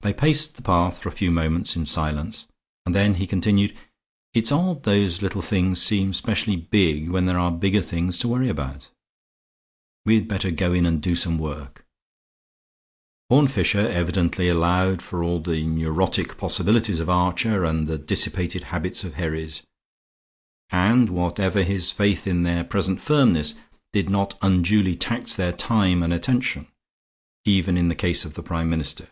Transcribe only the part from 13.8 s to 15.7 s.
evidently allowed for all the